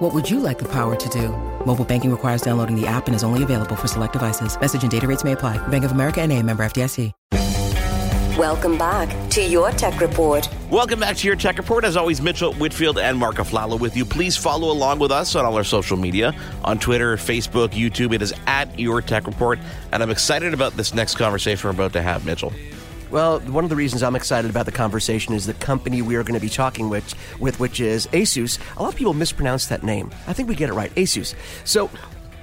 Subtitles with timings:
[0.00, 1.28] What would you like the power to do?
[1.66, 4.58] Mobile banking requires downloading the app and is only available for select devices.
[4.58, 5.58] Message and data rates may apply.
[5.68, 7.12] Bank of America and a member FDIC.
[8.38, 10.48] Welcome back to your Tech Report.
[10.70, 11.84] Welcome back to your Tech Report.
[11.84, 14.06] As always, Mitchell Whitfield and Mark Aflalo with you.
[14.06, 18.14] Please follow along with us on all our social media on Twitter, Facebook, YouTube.
[18.14, 19.58] It is at your Tech Report.
[19.92, 22.54] And I'm excited about this next conversation we're about to have, Mitchell.
[23.10, 26.22] Well, one of the reasons I'm excited about the conversation is the company we are
[26.22, 28.60] going to be talking with, with which is Asus.
[28.76, 30.12] A lot of people mispronounce that name.
[30.28, 31.34] I think we get it right, Asus.
[31.64, 31.90] So,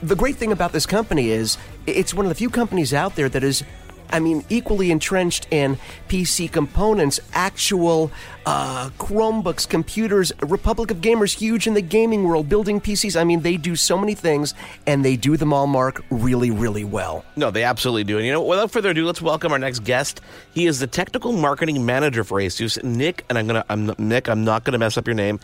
[0.03, 3.29] the great thing about this company is it's one of the few companies out there
[3.29, 3.63] that is
[4.09, 8.11] I mean, equally entrenched in PC components, actual
[8.45, 13.19] uh, Chromebooks, computers, Republic of Gamers, huge in the gaming world, building PCs.
[13.19, 14.53] I mean, they do so many things,
[14.85, 17.25] and they do them all, Mark, really, really well.
[17.35, 18.17] No, they absolutely do.
[18.17, 20.21] And you know, without further ado, let's welcome our next guest.
[20.53, 23.25] He is the technical marketing manager for Asus, Nick.
[23.29, 24.29] And I'm gonna, I'm Nick.
[24.29, 25.39] I'm not gonna mess up your name,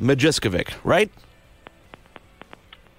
[0.00, 1.10] Mijuskovic, right?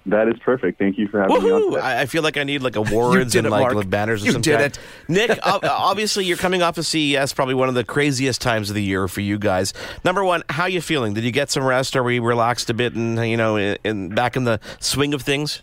[0.06, 0.78] That is perfect.
[0.78, 1.48] Thank you for having Woo-hoo!
[1.48, 1.72] me on.
[1.72, 2.00] Today.
[2.00, 3.88] I feel like I need like awards and it, like Mark.
[3.88, 4.52] banners or you something.
[4.52, 5.38] You did it, Nick.
[5.42, 9.08] obviously, you're coming off of CES, probably one of the craziest times of the year
[9.08, 9.72] for you guys.
[10.04, 11.14] Number one, how are you feeling?
[11.14, 11.96] Did you get some rest?
[11.96, 15.22] Are we relaxed a bit and you know, in, in back in the swing of
[15.22, 15.62] things?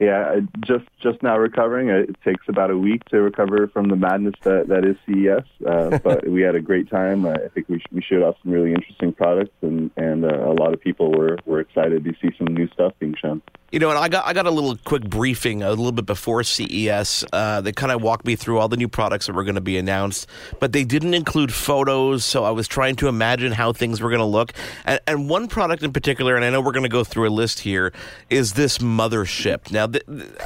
[0.00, 1.90] Yeah, just just now recovering.
[1.90, 5.44] It takes about a week to recover from the madness that, that is CES.
[5.66, 7.26] Uh, but we had a great time.
[7.26, 10.54] Uh, I think we we showed off some really interesting products, and and uh, a
[10.54, 13.42] lot of people were were excited to see some new stuff being shown.
[13.72, 16.42] You know, and I got I got a little quick briefing a little bit before
[16.44, 17.24] CES.
[17.32, 19.60] Uh, they kind of walked me through all the new products that were going to
[19.60, 20.26] be announced,
[20.58, 22.24] but they didn't include photos.
[22.24, 24.54] So I was trying to imagine how things were going to look.
[24.86, 27.30] And, and, one product in particular, and I know we're going to go through a
[27.30, 27.92] list here,
[28.30, 29.70] is this mothership.
[29.70, 29.86] Now,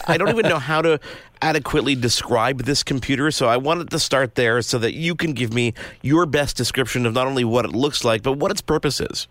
[0.07, 1.01] I don't even know how to
[1.43, 5.53] adequately describe this computer, so I wanted to start there so that you can give
[5.53, 9.01] me your best description of not only what it looks like, but what its purpose
[9.01, 9.29] is.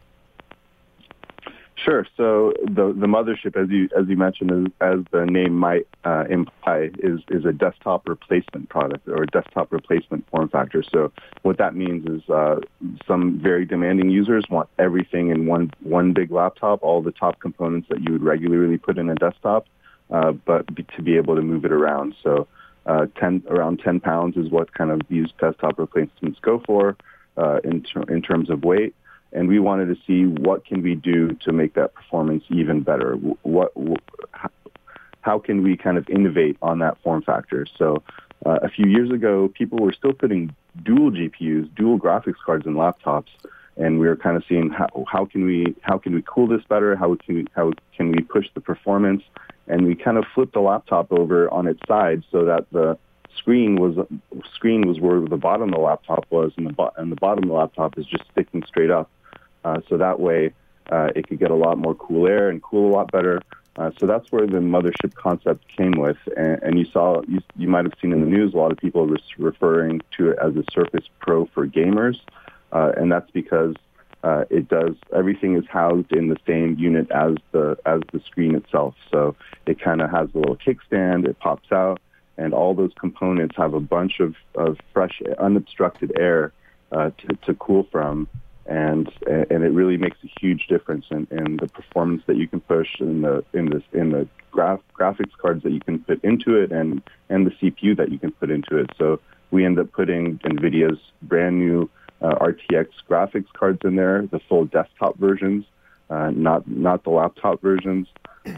[1.84, 2.08] Sure.
[2.16, 6.24] So the the mothership, as you as you mentioned, is, as the name might uh,
[6.30, 10.82] imply, is is a desktop replacement product or a desktop replacement form factor.
[10.82, 12.62] So what that means is uh,
[13.06, 17.90] some very demanding users want everything in one one big laptop, all the top components
[17.90, 19.66] that you would regularly put in a desktop,
[20.12, 22.16] uh, but be, to be able to move it around.
[22.24, 22.48] So
[22.86, 26.98] uh, 10 around 10 pounds is what kind of these desktop replacements go for
[27.38, 28.94] uh, in ter- in terms of weight
[29.34, 33.16] and we wanted to see what can we do to make that performance even better.
[33.16, 33.74] What,
[35.22, 37.66] how can we kind of innovate on that form factor?
[37.78, 38.04] So
[38.46, 42.76] uh, a few years ago, people were still putting dual GPUs, dual graphics cards in
[42.76, 43.30] laptops,
[43.76, 46.62] and we were kind of seeing how, how can we how can we cool this
[46.70, 46.96] better?
[46.96, 49.24] How can we, how can we push the performance?
[49.68, 52.98] And we kind of flipped the laptop over on its side so that the
[53.36, 53.96] screen was
[54.54, 57.46] screen was where the bottom of the laptop was, and the bo- and the bottom
[57.46, 59.10] of the laptop is just sticking straight up.
[59.64, 60.54] Uh, so that way
[60.92, 63.42] uh, it could get a lot more cool air and cool a lot better.
[63.76, 67.68] Uh, so that's where the mothership concept came with, and, and you saw you, you
[67.68, 70.56] might have seen in the news a lot of people re- referring to it as
[70.56, 72.20] a Surface Pro for gamers,
[72.72, 73.76] uh, and that's because
[74.24, 78.56] uh, it does everything is housed in the same unit as the as the screen
[78.56, 78.96] itself.
[79.12, 79.36] So
[79.66, 82.00] it kind of has a little kickstand, it pops out,
[82.38, 86.54] and all those components have a bunch of, of fresh, unobstructed air
[86.92, 88.28] uh, to, to cool from
[88.66, 92.62] and and it really makes a huge difference in, in the performance that you can
[92.62, 96.56] push in the in this in the graph, graphics cards that you can put into
[96.56, 98.90] it and and the CPU that you can put into it.
[98.98, 99.20] So
[99.52, 101.90] we end up putting NVIDIA's brand new
[102.24, 105.66] uh, RTX graphics cards in there, the full desktop versions,
[106.10, 108.08] uh, not not the laptop versions,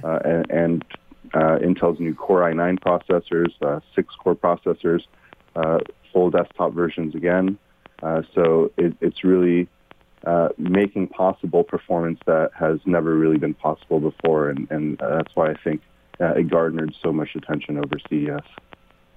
[0.04, 0.86] uh, and, and
[1.34, 5.02] uh, Intel's new Core i9 processors, uh, six core processors,
[5.56, 5.80] uh,
[6.14, 7.58] full desktop versions again.
[8.34, 9.68] so it, it's really
[10.58, 15.56] making possible performance that has never really been possible before, and, and that's why I
[15.64, 15.82] think
[16.20, 18.44] it garnered so much attention over CES.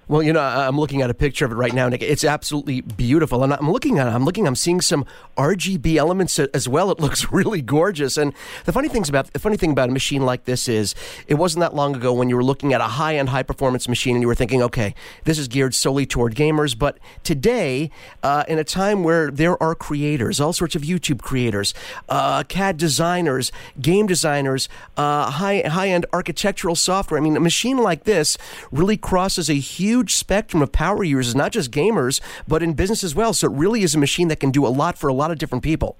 [0.09, 2.01] Well, you know, I'm looking at a picture of it right now, Nick.
[2.01, 4.09] It's absolutely beautiful, and I'm looking at it.
[4.09, 4.47] I'm looking.
[4.47, 5.05] I'm seeing some
[5.37, 6.89] RGB elements as well.
[6.89, 8.17] It looks really gorgeous.
[8.17, 8.33] And
[8.65, 10.95] the funny things about the funny thing about a machine like this is,
[11.27, 14.23] it wasn't that long ago when you were looking at a high-end, high-performance machine, and
[14.23, 14.95] you were thinking, okay,
[15.25, 16.75] this is geared solely toward gamers.
[16.75, 17.91] But today,
[18.23, 21.75] uh, in a time where there are creators, all sorts of YouTube creators,
[22.09, 27.19] uh, CAD designers, game designers, uh, high high-end architectural software.
[27.19, 28.39] I mean, a machine like this
[28.71, 33.03] really crosses a huge huge spectrum of power users, not just gamers, but in business
[33.03, 33.33] as well.
[33.33, 35.37] So it really is a machine that can do a lot for a lot of
[35.37, 35.97] different people.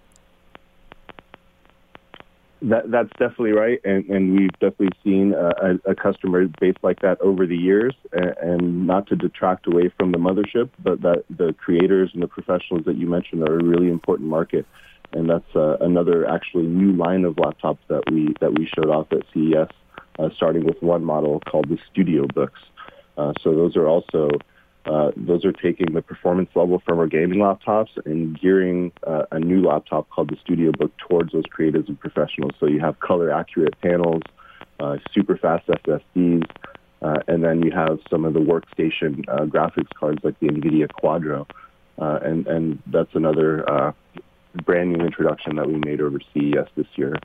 [2.62, 7.19] That, that's definitely right, and, and we've definitely seen a, a, customer base like that
[7.22, 7.96] over the years.
[8.12, 12.28] And, and, not to detract away from the mothership, but that the creators and the
[12.28, 14.66] professionals that you mentioned are a really important market,
[15.13, 19.07] and that's uh, another actually new line of laptops that we that we showed off
[19.13, 19.69] at CES,
[20.19, 22.60] uh, starting with one model called the Studio Books.
[23.19, 24.30] Uh, so those are also
[24.86, 29.39] uh, those are taking the performance level from our gaming laptops and gearing uh, a
[29.39, 32.54] new laptop called the Studio Book towards those creatives and professionals.
[32.60, 34.21] So you have color accurate panels,
[34.80, 36.50] uh, super fast SSDs,
[37.01, 40.88] uh, and then you have some of the workstation uh, graphics cards like the NVIDIA
[40.88, 41.45] Quadro.
[41.98, 43.94] and, and that's another
[44.66, 47.16] brand new introduction that we made over CES this year.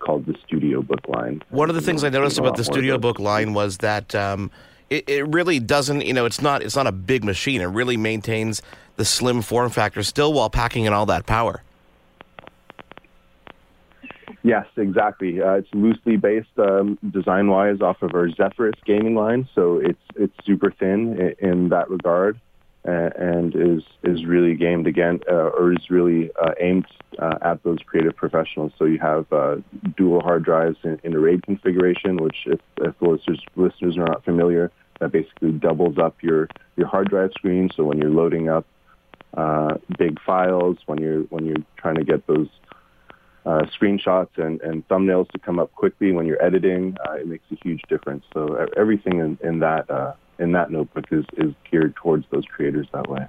[0.00, 1.42] called the Studio Book line.
[1.48, 4.50] One of the things I noticed about the Studio Book line was that um,
[4.90, 7.60] it, it really doesn't, you know, it's not it's not a big machine.
[7.60, 8.60] It really maintains
[8.96, 11.62] the slim form factor still while packing in all that power.
[14.42, 15.40] Yes, exactly.
[15.40, 20.34] Uh, it's loosely based um, design-wise off of our Zephyrus gaming line, so it's it's
[20.44, 22.40] super thin in, in that regard,
[22.88, 26.86] uh, and is is really gamed again, uh, or is really uh, aimed
[27.18, 28.72] uh, at those creative professionals.
[28.78, 29.56] So you have uh,
[29.96, 34.24] dual hard drives in, in, a RAID configuration, which if, if listeners listeners are not
[34.24, 37.68] familiar, that basically doubles up your, your hard drive screen.
[37.74, 38.66] So when you're loading up
[39.36, 42.48] uh, big files, when you're when you're trying to get those
[43.46, 47.44] uh, screenshots and, and thumbnails to come up quickly when you're editing, uh, it makes
[47.50, 48.24] a huge difference.
[48.32, 52.86] So everything in, in that uh, in that notebook is, is geared towards those creators
[52.92, 53.26] that way.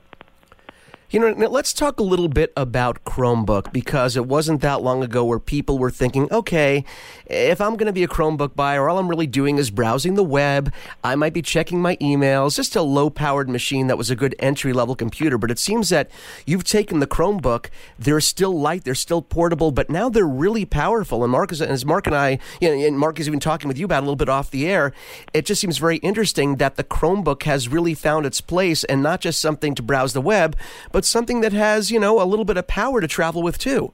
[1.12, 5.26] You know, let's talk a little bit about Chromebook because it wasn't that long ago
[5.26, 6.86] where people were thinking, okay,
[7.26, 10.24] if I'm going to be a Chromebook buyer, all I'm really doing is browsing the
[10.24, 10.72] web.
[11.04, 14.34] I might be checking my emails, just a low powered machine that was a good
[14.40, 15.38] entry level computer.
[15.38, 16.10] But it seems that
[16.46, 17.66] you've taken the Chromebook,
[18.00, 21.26] they're still light, they're still portable, but now they're really powerful.
[21.26, 23.84] And Mark, as Mark and I, you know, and Mark is even talking with you
[23.84, 24.94] about a little bit off the air,
[25.34, 29.20] it just seems very interesting that the Chromebook has really found its place and not
[29.20, 30.56] just something to browse the web,
[30.94, 33.58] but but something that has, you know, a little bit of power to travel with
[33.58, 33.92] too.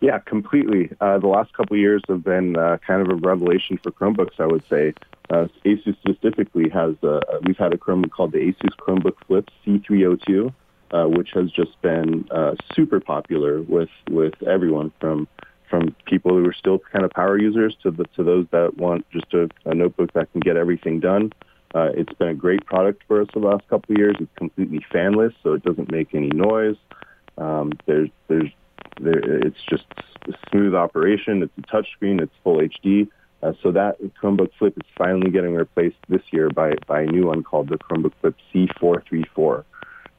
[0.00, 0.90] Yeah, completely.
[1.00, 4.46] Uh, the last couple years have been uh, kind of a revelation for Chromebooks, I
[4.46, 4.94] would say.
[5.28, 10.54] Uh, Asus specifically has, uh, we've had a Chromebook called the Asus Chromebook Flip C302,
[10.92, 15.26] uh, which has just been uh, super popular with, with everyone from
[15.68, 19.04] from people who are still kind of power users to the, to those that want
[19.10, 21.30] just a, a notebook that can get everything done.
[21.74, 24.16] Uh, it's been a great product for us the last couple of years.
[24.20, 26.76] It's completely fanless, so it doesn't make any noise.
[27.36, 28.50] Um, there's, there's,
[29.00, 29.84] there, it's just
[30.28, 31.42] a smooth operation.
[31.42, 32.20] It's a touchscreen.
[32.20, 33.08] It's full HD.
[33.42, 37.26] Uh, so that Chromebook Flip is finally getting replaced this year by, by a new
[37.26, 39.64] one called the Chromebook Flip C434.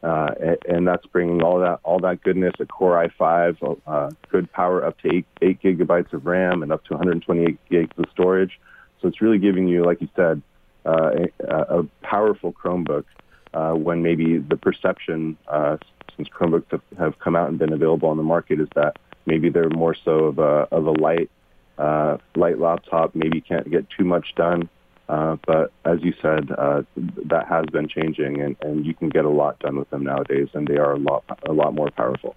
[0.02, 4.50] Uh, and, and, that's bringing all that all that goodness, a Core i5, uh, good
[4.54, 8.62] power up to eight, eight gigabytes of RAM and up to 128 gigs of storage.
[9.02, 10.42] So it's really giving you, like you said,
[10.90, 13.06] uh, a, a, powerful Chromebook
[13.54, 15.78] uh, when maybe the perception uh,
[16.16, 19.50] since Chromebooks have, have, come out and been available on the market is that maybe
[19.50, 21.30] they're more so of a, of a light
[21.78, 23.16] uh, light laptop.
[23.16, 24.70] Maybe you can't get too much done.
[25.08, 29.30] Uh, but as you said, that has been changing, and, and you can get a
[29.30, 32.36] lot done with them nowadays, and they are a lot a lot more powerful.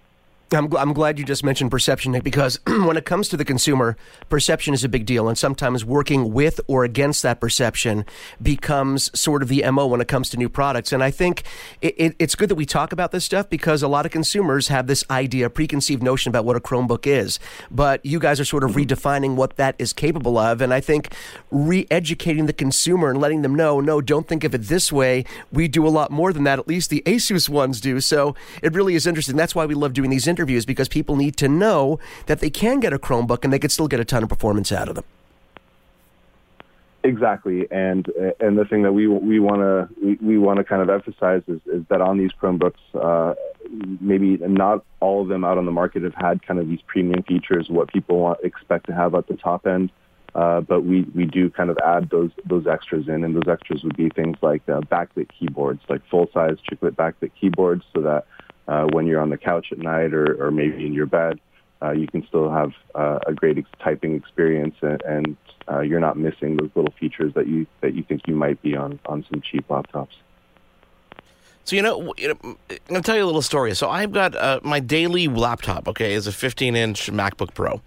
[0.53, 3.97] I'm, I'm glad you just mentioned perception, Nick, because when it comes to the consumer,
[4.29, 5.27] perception is a big deal.
[5.27, 8.05] And sometimes working with or against that perception
[8.41, 10.91] becomes sort of the MO when it comes to new products.
[10.91, 11.43] And I think
[11.81, 14.67] it, it, it's good that we talk about this stuff because a lot of consumers
[14.67, 17.39] have this idea, preconceived notion about what a Chromebook is.
[17.71, 18.81] But you guys are sort of mm-hmm.
[18.81, 20.61] redefining what that is capable of.
[20.61, 21.13] And I think
[21.51, 25.25] re educating the consumer and letting them know, no, don't think of it this way.
[25.51, 26.59] We do a lot more than that.
[26.59, 27.99] At least the Asus ones do.
[27.99, 29.35] So it really is interesting.
[29.35, 32.49] That's why we love doing these interviews interviews because people need to know that they
[32.49, 34.95] can get a Chromebook and they could still get a ton of performance out of
[34.95, 35.05] them.
[37.05, 38.07] Exactly, and
[38.39, 41.43] and the thing that we we want to we, we want to kind of emphasize
[41.47, 43.33] is, is that on these Chromebooks, uh,
[43.99, 47.21] maybe not all of them out on the market have had kind of these premium
[47.23, 49.91] features, what people want expect to have at the top end.
[50.33, 53.83] Uh, but we, we do kind of add those those extras in, and those extras
[53.83, 58.25] would be things like uh, backlit keyboards, like full size chiclet backlit keyboards, so that
[58.67, 61.39] uh, when you're on the couch at night or, or maybe in your bed,
[61.81, 65.37] uh, you can still have uh, a great ex- typing experience, and, and
[65.69, 68.75] uh, you're not missing those little features that you that you think you might be
[68.75, 70.15] on on some cheap laptops.
[71.65, 73.75] So you know, you know I'm gonna tell you a little story.
[73.75, 75.87] So I've got uh, my daily laptop.
[75.89, 77.81] Okay, is a 15 inch MacBook Pro.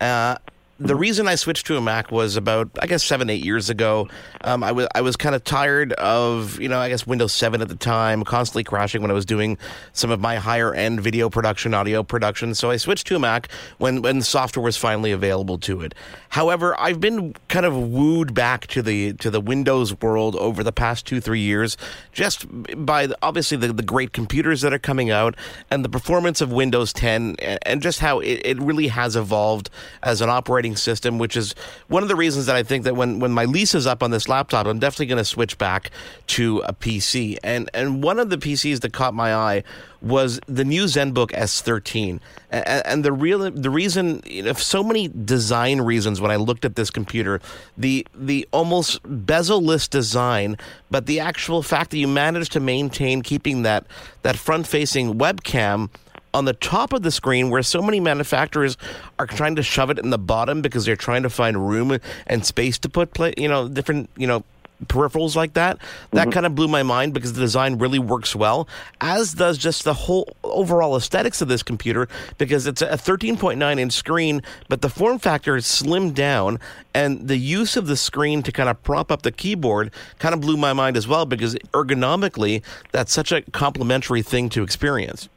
[0.00, 0.36] Uh,
[0.78, 4.08] the reason I switched to a Mac was about I guess seven eight years ago.
[4.42, 7.62] Um, I was I was kind of tired of you know I guess Windows seven
[7.62, 9.56] at the time, constantly crashing when I was doing
[9.92, 12.54] some of my higher end video production, audio production.
[12.54, 15.94] So I switched to a Mac when when software was finally available to it.
[16.30, 20.72] However, I've been kind of wooed back to the to the Windows world over the
[20.72, 21.76] past two three years,
[22.12, 22.46] just
[22.84, 25.36] by the, obviously the, the great computers that are coming out
[25.70, 29.70] and the performance of Windows 10 and, and just how it, it really has evolved
[30.02, 31.54] as an operating operating system, which is
[31.88, 34.10] one of the reasons that I think that when, when my lease is up on
[34.10, 35.90] this laptop, I'm definitely going to switch back
[36.28, 37.36] to a PC.
[37.44, 39.62] And and one of the PCs that caught my eye
[40.00, 42.20] was the new ZenBook S13.
[42.50, 46.64] And, and the real the reason, you know, so many design reasons when I looked
[46.64, 47.40] at this computer,
[47.76, 50.56] the the almost bezel-less design,
[50.90, 53.84] but the actual fact that you managed to maintain keeping that
[54.22, 55.90] that front-facing webcam
[56.34, 58.76] on the top of the screen where so many manufacturers
[59.18, 62.44] are trying to shove it in the bottom because they're trying to find room and
[62.44, 64.44] space to put play, you know, different, you know,
[64.86, 65.78] peripherals like that.
[66.10, 66.30] That mm-hmm.
[66.30, 68.68] kind of blew my mind because the design really works well,
[69.00, 73.92] as does just the whole overall aesthetics of this computer because it's a 13.9 inch
[73.92, 76.58] screen, but the form factor is slimmed down,
[76.92, 80.40] and the use of the screen to kind of prop up the keyboard kind of
[80.40, 82.62] blew my mind as well because ergonomically,
[82.92, 85.28] that's such a complementary thing to experience.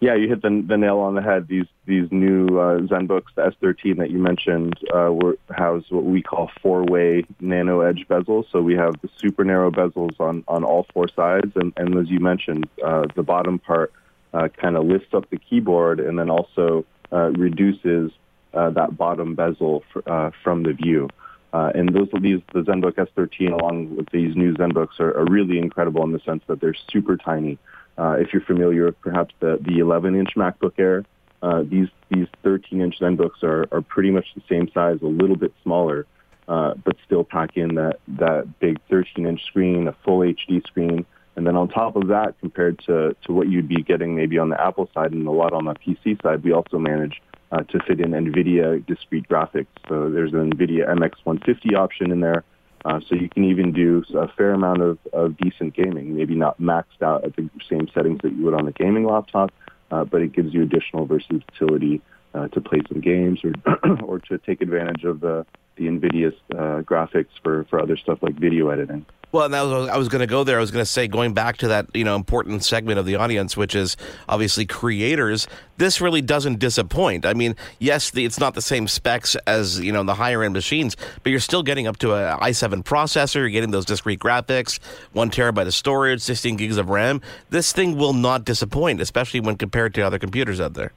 [0.00, 1.46] Yeah, you hit the, the nail on the head.
[1.46, 6.22] These these new uh, ZenBooks, the S13 that you mentioned, uh, were, house what we
[6.22, 8.46] call four-way nano edge bezels.
[8.50, 12.08] So we have the super narrow bezels on, on all four sides, and, and as
[12.08, 13.92] you mentioned, uh, the bottom part
[14.32, 18.10] uh, kind of lifts up the keyboard and then also uh, reduces
[18.54, 21.08] uh, that bottom bezel f- uh, from the view.
[21.52, 26.02] And those these the ZenBook S13 along with these new ZenBooks are, are really incredible
[26.04, 27.58] in the sense that they're super tiny.
[27.98, 31.04] Uh, if you're familiar with perhaps the, the 11-inch MacBook Air,
[31.42, 35.52] uh, these these 13-inch ZenBooks are, are pretty much the same size, a little bit
[35.62, 36.06] smaller,
[36.48, 41.06] uh, but still pack in that, that big 13-inch screen, a full HD screen.
[41.36, 44.48] And then on top of that, compared to, to what you'd be getting maybe on
[44.48, 47.78] the Apple side and a lot on the PC side, we also manage uh, to
[47.86, 49.68] fit in NVIDIA discrete graphics.
[49.88, 52.44] So there's an NVIDIA MX150 option in there
[52.84, 56.60] uh, so you can even do a fair amount of, of decent gaming, maybe not
[56.60, 59.52] maxed out at the same settings that you would on a gaming laptop,
[59.90, 62.00] uh, but it gives you additional versatility
[62.34, 63.52] uh, to play some games or
[64.02, 65.44] or to take advantage of the
[65.80, 69.06] the NVIDIA uh, graphics for, for other stuff like video editing.
[69.32, 70.58] Well, and that was, I was going to go there.
[70.58, 73.14] I was going to say, going back to that, you know, important segment of the
[73.14, 73.96] audience, which is
[74.28, 75.46] obviously creators.
[75.76, 77.24] This really doesn't disappoint.
[77.24, 80.52] I mean, yes, the, it's not the same specs as you know the higher end
[80.52, 83.36] machines, but you're still getting up to a i7 processor.
[83.36, 84.80] You're getting those discrete graphics,
[85.12, 87.22] one terabyte of storage, 16 gigs of RAM.
[87.50, 90.92] This thing will not disappoint, especially when compared to other computers out there.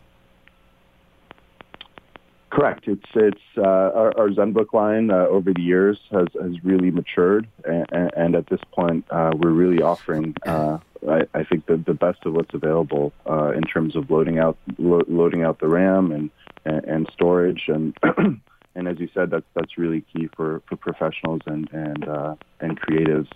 [2.53, 2.87] Correct.
[2.87, 7.47] It's it's uh, our, our ZenBook line uh, over the years has has really matured,
[7.65, 10.35] and, and at this point, uh, we're really offering.
[10.45, 10.77] Uh,
[11.09, 14.55] I, I, think the the best of what's available uh, in terms of loading out
[14.77, 16.29] lo- loading out the RAM and
[16.63, 17.97] and, and storage, and
[18.75, 22.79] and as you said, that's that's really key for, for professionals and and uh, and
[22.79, 23.29] creatives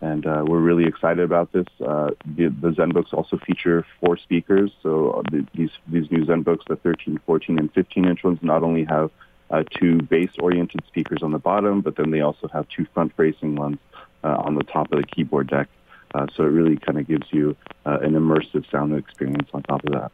[0.00, 1.66] and uh, we're really excited about this.
[1.80, 6.66] Uh, the, the ZenBooks also feature four speakers, so uh, the, these these new ZenBooks,
[6.68, 9.10] the 13, 14, and 15 inch ones, not only have
[9.50, 13.78] uh, two bass-oriented speakers on the bottom, but then they also have two front-facing ones
[14.24, 15.68] uh, on the top of the keyboard deck.
[16.14, 19.92] Uh, so it really kind of gives you an immersive sound experience on top of
[19.92, 20.10] that.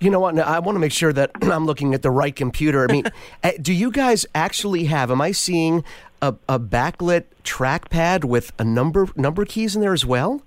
[0.00, 0.36] You know what?
[0.36, 2.86] Now, I want to make sure that I'm looking at the right computer.
[2.88, 3.04] I mean,
[3.42, 5.10] eh, do you guys actually have?
[5.10, 5.84] Am I seeing
[6.22, 10.42] a, a backlit trackpad with a number number keys in there as well?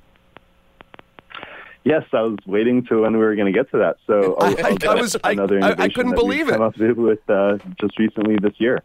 [1.84, 3.98] Yes, I was waiting to when we were going to get to that.
[4.06, 6.52] So I, I, I was another I, I couldn't believe it.
[6.52, 8.84] Come up with uh, just recently this year.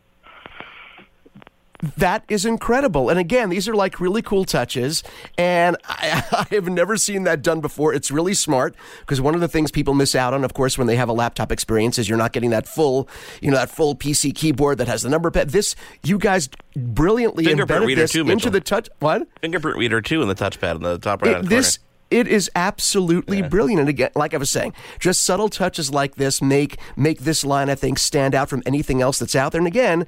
[1.96, 3.10] That is incredible.
[3.10, 5.02] And again, these are like really cool touches.
[5.36, 7.92] And I, I, have never seen that done before.
[7.92, 10.86] It's really smart because one of the things people miss out on, of course, when
[10.86, 13.08] they have a laptop experience is you're not getting that full,
[13.40, 15.50] you know, that full PC keyboard that has the number pad.
[15.50, 18.88] This, you guys brilliantly Fingerprint embedded this too, into the touch.
[19.00, 19.26] What?
[19.40, 21.36] Fingerprint reader too in the touchpad in the top right.
[21.36, 21.78] It, this
[22.10, 23.48] it is absolutely yeah.
[23.48, 23.80] brilliant.
[23.80, 27.68] And again, like I was saying, just subtle touches like this make make this line,
[27.68, 29.60] I think, stand out from anything else that's out there.
[29.60, 30.06] And again,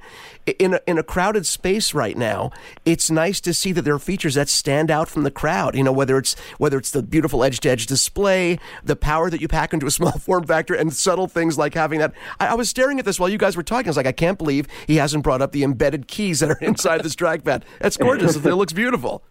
[0.57, 2.51] in a, in a crowded space right now,
[2.85, 5.75] it's nice to see that there are features that stand out from the crowd.
[5.75, 9.41] You know, whether it's whether it's the beautiful edge to edge display, the power that
[9.41, 12.13] you pack into a small form factor, and subtle things like having that.
[12.39, 13.87] I, I, was staring at this while you guys were talking.
[13.87, 16.57] I was like, I can't believe he hasn't brought up the embedded keys that are
[16.61, 17.63] inside this trackpad.
[17.79, 18.35] That's gorgeous.
[18.35, 19.23] it looks beautiful.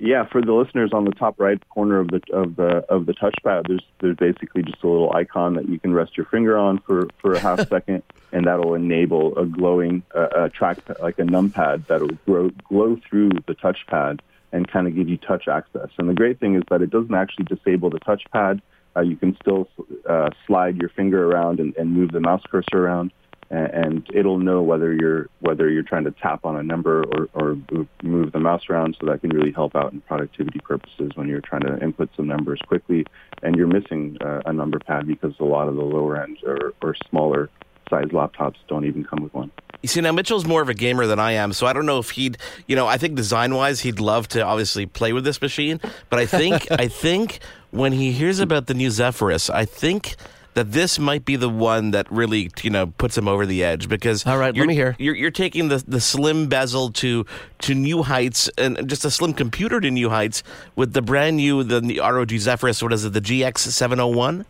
[0.00, 3.14] Yeah, for the listeners on the top right corner of the of the of the
[3.14, 6.78] touchpad, there's there's basically just a little icon that you can rest your finger on
[6.78, 11.22] for for a half second, and that'll enable a glowing uh, a track like a
[11.22, 14.20] numpad that'll glow glow through the touchpad
[14.52, 15.90] and kind of give you touch access.
[15.98, 18.62] And the great thing is that it doesn't actually disable the touchpad.
[18.96, 19.68] Uh, you can still
[20.08, 23.12] uh, slide your finger around and, and move the mouse cursor around
[23.50, 27.56] and it'll know whether you're whether you're trying to tap on a number or, or
[28.02, 28.96] move the mouse around.
[29.00, 32.26] So that can really help out in productivity purposes when you're trying to input some
[32.26, 33.06] numbers quickly
[33.42, 36.74] and you're missing uh, a number pad because a lot of the lower end or,
[36.82, 37.48] or smaller
[37.88, 39.50] size laptops don't even come with one.
[39.82, 41.98] You see, now Mitchell's more of a gamer than I am, so I don't know
[41.98, 42.36] if he'd,
[42.66, 45.80] you know, I think design wise, he'd love to obviously play with this machine.
[46.10, 47.38] But I think, I think
[47.70, 50.16] when he hears about the new Zephyrus, I think
[50.58, 53.88] that this might be the one that really you know puts him over the edge
[53.88, 54.96] because all right, let me hear.
[54.98, 57.24] You're, you're taking the, the slim bezel to
[57.60, 60.42] to new heights and just a slim computer to new heights
[60.74, 62.82] with the brand new the, the ROG Zephyrus.
[62.82, 63.12] What is it?
[63.12, 64.46] The GX 701.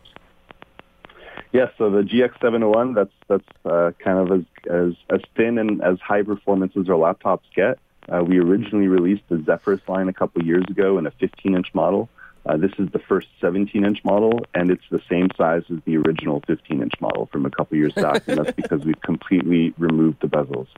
[1.53, 6.01] Yes, so the GX701, that's that's uh, kind of as, as as thin and as
[6.01, 7.79] high performance as our laptops get.
[8.11, 12.09] Uh, we originally released the Zephyrus line a couple years ago in a 15-inch model.
[12.49, 16.41] Uh, this is the first 17-inch model, and it's the same size as the original
[16.43, 20.69] 15-inch model from a couple years back, and that's because we've completely removed the bezels.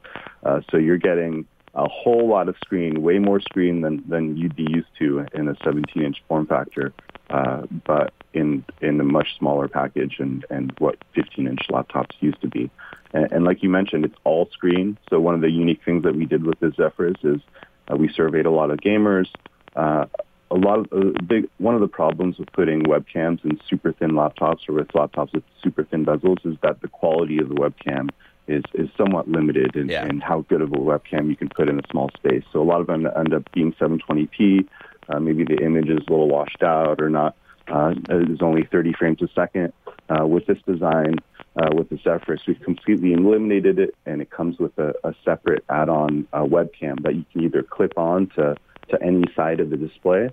[0.42, 4.56] Uh, so you're getting a whole lot of screen, way more screen than, than you'd
[4.56, 6.92] be used to in a 17-inch form factor,
[7.30, 12.48] uh, but in in a much smaller package and, and what 15-inch laptops used to
[12.48, 12.68] be.
[13.12, 14.98] And, and, like you mentioned, it's all screen.
[15.08, 17.40] So one of the unique things that we did with the Zephyrus is
[17.88, 19.28] uh, we surveyed a lot of gamers.
[19.76, 20.06] Uh,
[20.50, 24.12] a lot of uh, big one of the problems with putting webcams in super thin
[24.12, 28.08] laptops or with laptops with super thin bezels is that the quality of the webcam
[28.48, 30.06] is is somewhat limited in, yeah.
[30.06, 32.42] in how good of a webcam you can put in a small space.
[32.52, 34.66] So a lot of them end up being 720p.
[35.08, 37.36] Uh, maybe the image is a little washed out or not.
[37.68, 39.72] Uh, it's only 30 frames a second.
[40.08, 41.16] Uh, with this design,
[41.56, 45.64] uh, with the Zephyrus, we've completely eliminated it, and it comes with a, a separate
[45.68, 48.56] add-on uh, webcam that you can either clip on to
[48.90, 50.30] to any side of the display,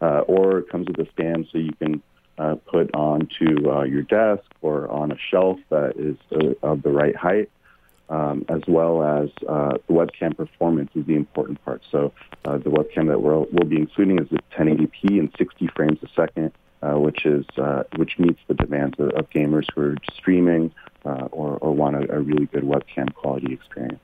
[0.00, 2.02] uh, or it comes with a stand so you can
[2.38, 6.90] uh, put onto uh, your desk or on a shelf that is uh, of the
[6.90, 7.50] right height,
[8.08, 11.82] um, as well as uh, the webcam performance is the important part.
[11.90, 12.12] So
[12.46, 16.08] uh, the webcam that we'll, we'll be including is at 1080p and 60 frames a
[16.16, 17.44] second, which is
[17.96, 20.72] which meets the demands of, of gamers who are streaming
[21.04, 24.00] or, or want a, a really good webcam quality experience.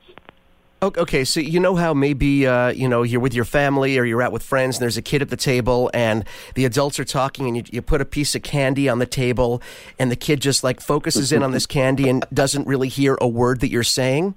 [0.83, 4.21] Okay, so you know how maybe uh, you know you're with your family or you're
[4.21, 6.23] out with friends and there's a kid at the table and
[6.55, 9.63] the adults are talking and you, you put a piece of candy on the table
[9.99, 13.27] and the kid just like focuses in on this candy and doesn't really hear a
[13.27, 14.35] word that you're saying.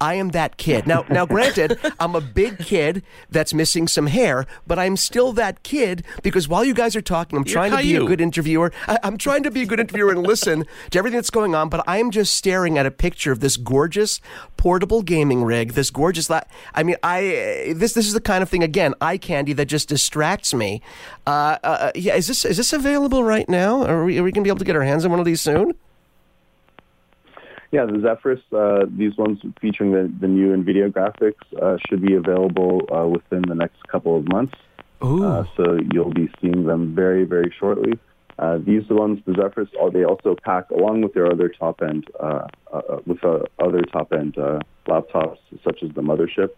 [0.00, 0.86] I am that kid.
[0.86, 5.62] Now, now, granted, I'm a big kid that's missing some hair, but I'm still that
[5.62, 8.72] kid because while you guys are talking, I'm trying to be a good interviewer.
[8.88, 11.68] I, I'm trying to be a good interviewer and listen to everything that's going on,
[11.68, 14.20] but I am just staring at a picture of this gorgeous
[14.56, 16.30] portable gaming rig this gorgeous.
[16.30, 19.66] La- I mean, I this this is the kind of thing again, eye candy that
[19.66, 20.80] just distracts me.
[21.26, 23.84] Uh, uh, uh, yeah, is this is this available right now?
[23.84, 25.26] Are we, are we going to be able to get our hands on one of
[25.26, 25.74] these soon?
[27.72, 32.14] Yeah, the Zephyrus, uh, these ones featuring the, the new NVIDIA graphics uh, should be
[32.14, 34.54] available uh, within the next couple of months.
[35.00, 37.98] Uh, so you'll be seeing them very, very shortly.
[38.42, 42.48] Uh, these ones, the Zephyrus, they also pack along with their other top end, uh,
[42.72, 46.48] uh, with uh, other top end uh, laptops such as the mothership.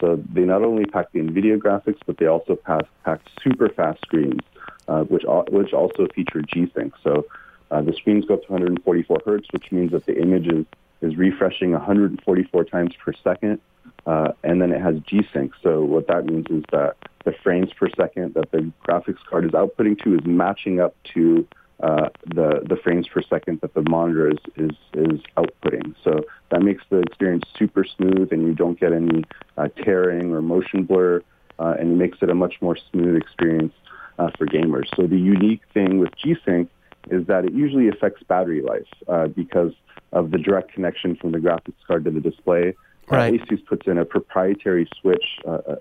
[0.00, 4.00] So they not only pack the NVIDIA graphics, but they also pack, pack super fast
[4.00, 4.40] screens,
[4.88, 6.94] uh, which which also feature G-Sync.
[7.04, 7.26] So
[7.70, 10.64] the screens go up to 144 hertz, which means that the image is,
[11.02, 13.60] is refreshing 144 times per second,
[14.06, 15.52] and then it has G-Sync.
[15.62, 16.96] So what that means is that
[17.26, 21.46] the frames per second that the graphics card is outputting to is matching up to
[21.80, 25.94] uh, the the frames per second that the monitor is, is is outputting.
[26.02, 29.24] So that makes the experience super smooth, and you don't get any
[29.58, 31.20] uh, tearing or motion blur,
[31.58, 33.74] uh, and it makes it a much more smooth experience
[34.18, 34.86] uh, for gamers.
[34.96, 36.70] So the unique thing with G-Sync
[37.10, 39.72] is that it usually affects battery life uh, because
[40.12, 42.74] of the direct connection from the graphics card to the display.
[43.12, 43.40] Uh, right.
[43.40, 45.26] Asus puts in a proprietary switch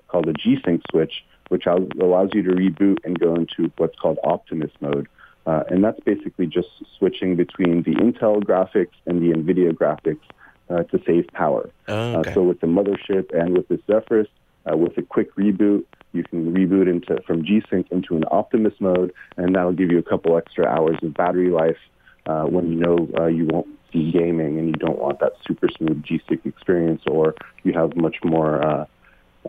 [0.08, 4.72] called a G-Sync switch, which allows you to reboot and go into what's called Optimus
[4.82, 5.08] mode.
[5.46, 10.22] Uh, and that's basically just switching between the Intel graphics and the NVIDIA graphics
[10.70, 11.70] uh, to save power.
[11.88, 12.32] Oh, okay.
[12.32, 14.28] uh, so with the mothership and with the Zephyrus,
[14.72, 19.14] uh, with a quick reboot, you can reboot into from G-Sync into an Optimus mode,
[19.38, 21.78] and that'll give you a couple extra hours of battery life
[22.26, 25.68] uh, when you know uh, you won't be gaming and you don't want that super
[25.70, 28.88] smooth G-Sync experience, or you have much more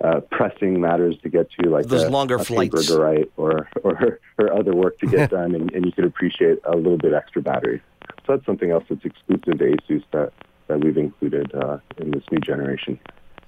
[0.02, 2.87] uh, pressing matters to get to, like Those a, longer a flights.
[2.87, 6.59] to write or, or or other work to get done, and, and you could appreciate
[6.64, 7.82] a little bit extra battery.
[8.26, 10.32] So that's something else that's exclusive to ASUS that
[10.68, 12.98] that we've included uh, in this new generation.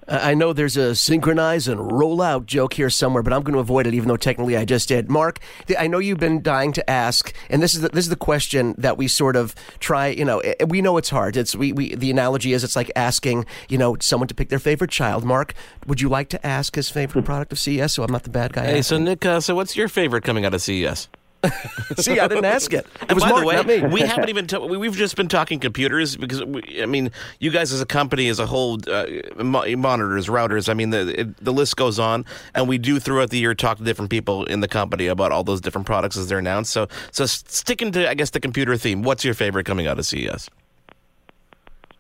[0.09, 3.61] I know there's a synchronize and roll out joke here somewhere, but I'm going to
[3.61, 5.11] avoid it, even though technically I just did.
[5.11, 5.39] Mark,
[5.79, 8.75] I know you've been dying to ask, and this is the, this is the question
[8.79, 10.09] that we sort of try.
[10.09, 11.37] You know, eh, we know it's hard.
[11.37, 14.59] It's we, we the analogy is it's like asking you know someone to pick their
[14.59, 15.25] favorite child.
[15.25, 15.55] Mark,
[15.87, 17.93] would you like to ask his favorite product of CES?
[17.93, 18.65] So I'm not the bad guy.
[18.65, 19.05] Hey, so asking.
[19.05, 21.09] Nick, uh, so what's your favorite coming out of CES?
[21.97, 22.87] see, I didn't ask it.
[23.03, 23.81] It And was by Mark, the way, not me.
[23.83, 27.51] we haven't even ta- we- we've just been talking computers because we, I mean, you
[27.51, 30.69] guys as a company as a whole, uh, monitors, routers.
[30.69, 32.25] I mean, the it, the list goes on,
[32.55, 35.45] and we do throughout the year talk to different people in the company about all
[35.45, 36.73] those different products as they're announced.
[36.73, 40.07] So, so sticking to I guess the computer theme, what's your favorite coming out of
[40.07, 40.49] CES?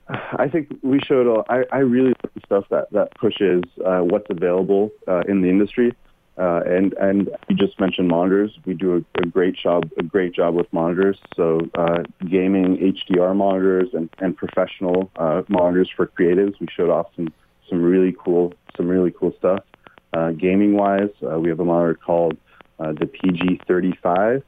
[0.09, 1.27] I think we showed.
[1.27, 1.44] all.
[1.51, 5.92] I really like the stuff that that pushes uh, what's available uh, in the industry,
[6.38, 8.57] uh, and and you just mentioned monitors.
[8.64, 11.18] We do a, a great job a great job with monitors.
[11.35, 16.61] So uh, gaming HDR monitors and and professional uh, monitors for creatives.
[16.61, 17.33] We showed off some
[17.68, 19.64] some really cool some really cool stuff.
[20.12, 22.37] Uh, gaming wise, uh, we have a monitor called
[22.79, 24.42] uh, the PG35,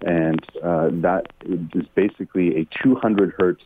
[0.00, 0.44] and
[1.02, 3.62] that is basically a 200 hertz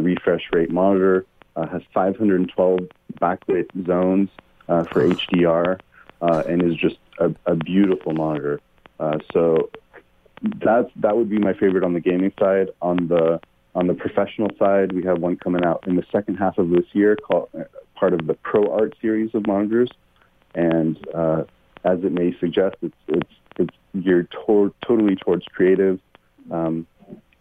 [0.00, 2.80] refresh rate monitor, has 512
[3.20, 4.30] backlit zones
[4.66, 5.78] for HDR,
[6.24, 8.60] uh, and is just a, a beautiful monitor.
[8.98, 9.70] Uh, so
[10.64, 12.68] that's that would be my favorite on the gaming side.
[12.80, 13.40] On the
[13.74, 16.84] on the professional side, we have one coming out in the second half of this
[16.92, 19.90] year, called uh, part of the Pro Art series of monitors.
[20.54, 21.44] And uh,
[21.84, 26.00] as it may suggest, it's it's it's geared toward, totally towards creative.
[26.50, 26.86] Um,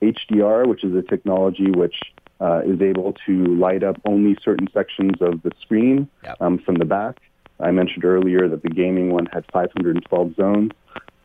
[0.02, 1.96] HDR, which is a technology which
[2.42, 6.38] uh, is able to light up only certain sections of the screen Yep.
[6.42, 7.22] um, from the back.
[7.64, 10.72] I mentioned earlier that the gaming one had 512 zones.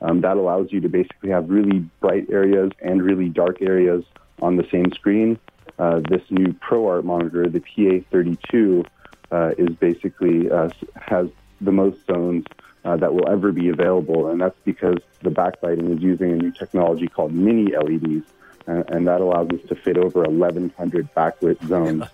[0.01, 4.05] Um, that allows you to basically have really bright areas and really dark areas
[4.41, 5.39] on the same screen.
[5.79, 8.87] Uh, this new ProArt monitor, the PA32,
[9.31, 11.29] uh, is basically uh, has
[11.61, 12.45] the most zones
[12.85, 16.53] uh, that will ever be available, and that's because the backlighting is using a new
[16.53, 18.25] technology called mini LEDs,
[18.67, 22.05] and, and that allows us to fit over 1,100 backlit zones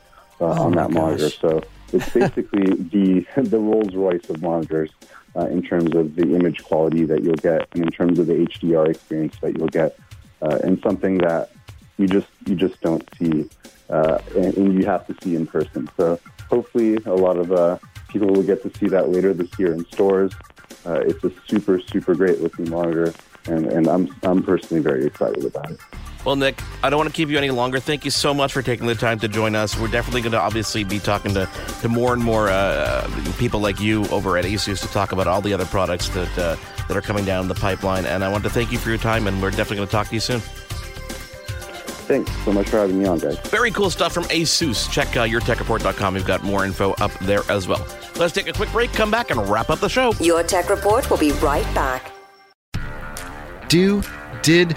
[0.41, 1.29] uh, on that monitor.
[1.29, 4.91] So it's basically the the Rolls Royce of monitors
[5.37, 8.35] uh, in terms of the image quality that you'll get, and in terms of the
[8.35, 9.99] HDR experience that you'll get,
[10.43, 11.51] uh, and something that
[11.99, 13.49] you just you just don't see,
[13.91, 15.89] uh, and, and you have to see in person.
[15.97, 16.19] So
[16.49, 19.85] hopefully, a lot of uh, people will get to see that later this year in
[19.87, 20.33] stores.
[20.87, 23.13] Uh, it's a super super great looking monitor,
[23.47, 25.81] and, and I'm I'm personally very excited about it.
[26.25, 27.79] Well, Nick, I don't want to keep you any longer.
[27.79, 29.79] Thank you so much for taking the time to join us.
[29.79, 31.49] We're definitely going to obviously be talking to,
[31.83, 33.07] to more and more uh,
[33.39, 36.57] people like you over at ASUS to talk about all the other products that uh,
[36.89, 38.07] that are coming down the pipeline.
[38.07, 40.09] And I want to thank you for your time, and we're definitely going to talk
[40.09, 40.41] to you soon.
[42.07, 43.39] Thanks so much for having me on, guys.
[43.49, 44.91] Very cool stuff from ASUS.
[44.91, 46.15] Check uh, yourtechreport.com.
[46.15, 47.87] We've got more info up there as well.
[48.17, 50.13] Let's take a quick break, come back, and wrap up the show.
[50.21, 52.13] Your Tech Report will be right back.
[53.69, 54.03] Do,
[54.43, 54.77] Did,